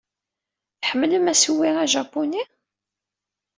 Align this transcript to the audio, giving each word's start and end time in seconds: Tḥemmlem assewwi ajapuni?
Tḥemmlem 0.81 1.25
assewwi 1.31 1.69
ajapuni? 1.83 2.43